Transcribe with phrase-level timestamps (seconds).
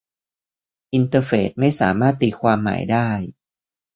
[0.93, 3.09] อินเตอร์เฟสไม่สามารถตีความหมายได้